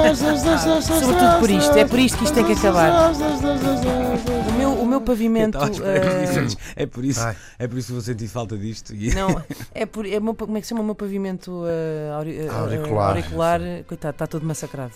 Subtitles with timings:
[0.00, 3.12] Sobretudo por isto, é por isto que isto tem que acabar.
[4.48, 5.58] O meu, o meu pavimento.
[5.58, 7.36] Estava à espera que eh, dissesses, É por isso, Ai.
[7.58, 8.94] é por isso que vou sentir falta disto.
[8.94, 9.14] E...
[9.14, 9.42] Não,
[9.74, 10.06] é por.
[10.06, 13.08] É o meu, como é que se chama o meu pavimento eh, auri- eh, Auricular.
[13.10, 13.60] auricular?
[13.86, 14.92] Coitado, está todo massacrado.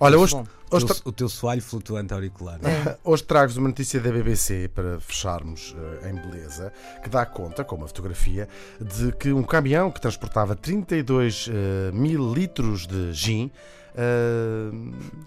[0.00, 2.58] Olha, Mas hoje, bom, teu, tra- o teu soalho flutuante auricular.
[2.64, 2.96] é.
[3.04, 6.72] hoje trago-vos uma notícia da BBC para fecharmos eh, em beleza,
[7.02, 8.48] que dá conta, com uma fotografia,
[8.80, 13.50] de que um caminhão que transportava 32 eh, mil litros de gin
[13.94, 14.70] eh,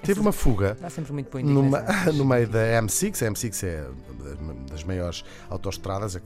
[0.04, 0.78] teve uma fuga
[1.54, 1.80] numa,
[2.14, 3.26] no meio da M6.
[3.28, 3.88] A M6 é
[4.70, 6.22] das maiores autoestradas que,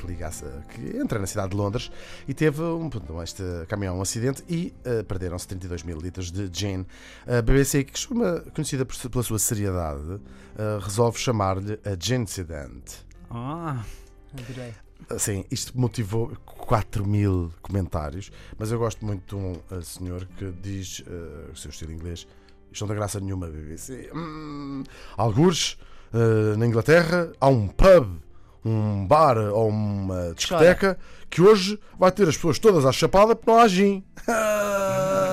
[0.00, 1.90] que liga a- que entra na cidade de Londres
[2.26, 2.88] e teve um,
[3.22, 6.86] este caminhão um acidente e eh, perderam-se 32 mil litros de gin.
[7.26, 10.20] A BBC, que costuma, conhecida por- pela sua seriedade,
[10.58, 12.82] eh, resolve chamar-lhe a Gincident.
[13.30, 13.82] Ah,
[14.34, 14.74] Adorei.
[15.08, 20.52] Assim, isto motivou 4 mil comentários, mas eu gosto muito de um eh, senhor que
[20.62, 22.26] diz, eh, o seu estilo inglês,
[22.70, 24.10] isto não tem graça nenhuma, BBC.
[24.14, 24.84] Hum,
[25.16, 25.78] algures,
[26.12, 28.20] eh, na Inglaterra, há um pub,
[28.64, 30.98] um bar ou uma discoteca
[31.30, 34.04] que hoje vai ter as pessoas todas à chapada porque não há gin.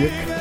[0.00, 0.34] E a-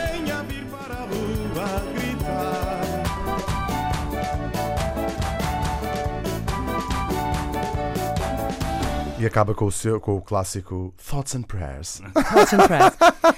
[9.20, 12.02] E acaba com o, seu, com o clássico Thoughts and Prayers.
[12.14, 12.94] Thoughts and prayers.